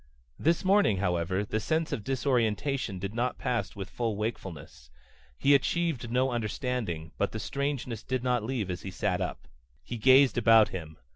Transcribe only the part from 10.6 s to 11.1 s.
him.